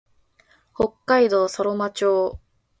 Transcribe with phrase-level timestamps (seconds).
[0.73, 2.39] 北海道佐呂間町